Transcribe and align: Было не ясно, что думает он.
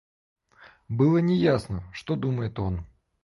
Было 0.89 1.19
не 1.19 1.35
ясно, 1.37 1.83
что 1.93 2.15
думает 2.15 2.57
он. 2.57 2.87